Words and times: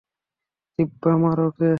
দিব্যা, 0.79 1.11
মার 1.17 1.39
ওকে। 1.39 1.69